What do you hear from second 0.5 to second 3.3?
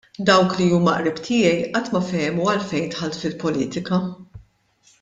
li huma qrib tiegħi qatt ma fehmu għalfejn dħalt